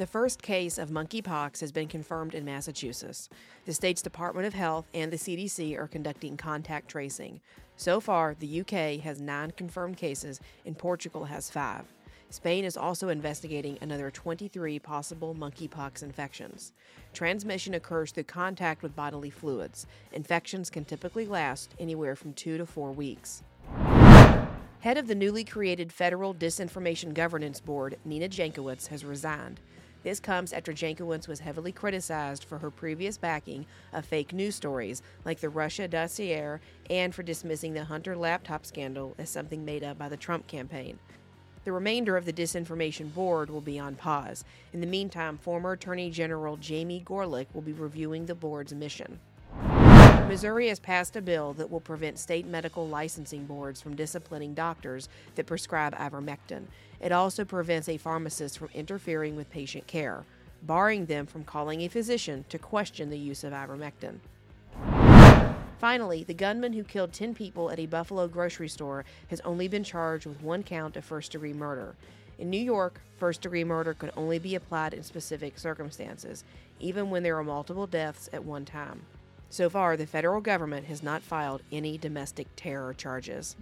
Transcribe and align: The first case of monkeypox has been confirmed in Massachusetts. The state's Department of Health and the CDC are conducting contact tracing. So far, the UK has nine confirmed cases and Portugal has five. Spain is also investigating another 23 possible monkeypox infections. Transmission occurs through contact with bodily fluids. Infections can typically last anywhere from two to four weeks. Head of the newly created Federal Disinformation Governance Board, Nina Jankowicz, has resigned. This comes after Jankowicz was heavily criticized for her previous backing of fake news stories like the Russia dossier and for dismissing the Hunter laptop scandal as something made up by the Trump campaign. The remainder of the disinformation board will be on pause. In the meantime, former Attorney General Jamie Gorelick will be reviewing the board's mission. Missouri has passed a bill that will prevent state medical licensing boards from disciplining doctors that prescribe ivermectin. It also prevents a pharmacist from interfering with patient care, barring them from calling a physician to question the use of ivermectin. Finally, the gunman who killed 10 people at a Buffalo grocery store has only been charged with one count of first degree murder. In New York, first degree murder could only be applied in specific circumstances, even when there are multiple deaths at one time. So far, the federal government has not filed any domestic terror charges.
The 0.00 0.06
first 0.06 0.40
case 0.40 0.78
of 0.78 0.88
monkeypox 0.88 1.60
has 1.60 1.72
been 1.72 1.86
confirmed 1.86 2.34
in 2.34 2.42
Massachusetts. 2.42 3.28
The 3.66 3.74
state's 3.74 4.00
Department 4.00 4.46
of 4.46 4.54
Health 4.54 4.88
and 4.94 5.12
the 5.12 5.18
CDC 5.18 5.76
are 5.76 5.86
conducting 5.86 6.38
contact 6.38 6.88
tracing. 6.88 7.42
So 7.76 8.00
far, 8.00 8.34
the 8.34 8.62
UK 8.62 9.04
has 9.04 9.20
nine 9.20 9.50
confirmed 9.50 9.98
cases 9.98 10.40
and 10.64 10.78
Portugal 10.78 11.26
has 11.26 11.50
five. 11.50 11.84
Spain 12.30 12.64
is 12.64 12.78
also 12.78 13.10
investigating 13.10 13.76
another 13.82 14.10
23 14.10 14.78
possible 14.78 15.34
monkeypox 15.38 16.02
infections. 16.02 16.72
Transmission 17.12 17.74
occurs 17.74 18.10
through 18.10 18.24
contact 18.24 18.82
with 18.82 18.96
bodily 18.96 19.28
fluids. 19.28 19.86
Infections 20.14 20.70
can 20.70 20.86
typically 20.86 21.26
last 21.26 21.74
anywhere 21.78 22.16
from 22.16 22.32
two 22.32 22.56
to 22.56 22.64
four 22.64 22.90
weeks. 22.90 23.42
Head 24.80 24.96
of 24.96 25.08
the 25.08 25.14
newly 25.14 25.44
created 25.44 25.92
Federal 25.92 26.34
Disinformation 26.34 27.12
Governance 27.12 27.60
Board, 27.60 27.98
Nina 28.06 28.30
Jankowicz, 28.30 28.86
has 28.86 29.04
resigned. 29.04 29.60
This 30.02 30.18
comes 30.18 30.54
after 30.54 30.72
Jankowicz 30.72 31.28
was 31.28 31.40
heavily 31.40 31.72
criticized 31.72 32.44
for 32.44 32.58
her 32.58 32.70
previous 32.70 33.18
backing 33.18 33.66
of 33.92 34.06
fake 34.06 34.32
news 34.32 34.54
stories 34.54 35.02
like 35.26 35.40
the 35.40 35.50
Russia 35.50 35.86
dossier 35.86 36.58
and 36.88 37.14
for 37.14 37.22
dismissing 37.22 37.74
the 37.74 37.84
Hunter 37.84 38.16
laptop 38.16 38.64
scandal 38.64 39.14
as 39.18 39.28
something 39.28 39.62
made 39.62 39.84
up 39.84 39.98
by 39.98 40.08
the 40.08 40.16
Trump 40.16 40.46
campaign. 40.46 40.98
The 41.64 41.72
remainder 41.72 42.16
of 42.16 42.24
the 42.24 42.32
disinformation 42.32 43.12
board 43.12 43.50
will 43.50 43.60
be 43.60 43.78
on 43.78 43.94
pause. 43.94 44.42
In 44.72 44.80
the 44.80 44.86
meantime, 44.86 45.36
former 45.36 45.72
Attorney 45.72 46.08
General 46.08 46.56
Jamie 46.56 47.02
Gorelick 47.04 47.48
will 47.52 47.60
be 47.60 47.74
reviewing 47.74 48.24
the 48.24 48.34
board's 48.34 48.72
mission. 48.72 49.20
Missouri 50.40 50.68
has 50.68 50.80
passed 50.80 51.16
a 51.16 51.20
bill 51.20 51.52
that 51.52 51.70
will 51.70 51.82
prevent 51.82 52.18
state 52.18 52.46
medical 52.46 52.88
licensing 52.88 53.44
boards 53.44 53.78
from 53.78 53.94
disciplining 53.94 54.54
doctors 54.54 55.06
that 55.34 55.44
prescribe 55.44 55.94
ivermectin. 55.96 56.62
It 56.98 57.12
also 57.12 57.44
prevents 57.44 57.90
a 57.90 57.98
pharmacist 57.98 58.56
from 58.56 58.70
interfering 58.72 59.36
with 59.36 59.50
patient 59.50 59.86
care, 59.86 60.24
barring 60.62 61.04
them 61.04 61.26
from 61.26 61.44
calling 61.44 61.82
a 61.82 61.88
physician 61.88 62.46
to 62.48 62.58
question 62.58 63.10
the 63.10 63.18
use 63.18 63.44
of 63.44 63.52
ivermectin. 63.52 64.20
Finally, 65.78 66.24
the 66.24 66.32
gunman 66.32 66.72
who 66.72 66.84
killed 66.84 67.12
10 67.12 67.34
people 67.34 67.70
at 67.70 67.78
a 67.78 67.84
Buffalo 67.84 68.26
grocery 68.26 68.70
store 68.70 69.04
has 69.28 69.42
only 69.42 69.68
been 69.68 69.84
charged 69.84 70.24
with 70.24 70.40
one 70.40 70.62
count 70.62 70.96
of 70.96 71.04
first 71.04 71.32
degree 71.32 71.52
murder. 71.52 71.94
In 72.38 72.48
New 72.48 72.56
York, 72.56 73.02
first 73.18 73.42
degree 73.42 73.62
murder 73.64 73.92
could 73.92 74.12
only 74.16 74.38
be 74.38 74.54
applied 74.54 74.94
in 74.94 75.02
specific 75.02 75.58
circumstances, 75.58 76.44
even 76.78 77.10
when 77.10 77.22
there 77.22 77.36
are 77.36 77.44
multiple 77.44 77.86
deaths 77.86 78.30
at 78.32 78.42
one 78.42 78.64
time. 78.64 79.02
So 79.52 79.68
far, 79.68 79.96
the 79.96 80.06
federal 80.06 80.40
government 80.40 80.86
has 80.86 81.02
not 81.02 81.22
filed 81.22 81.62
any 81.72 81.98
domestic 81.98 82.46
terror 82.54 82.94
charges. 82.94 83.56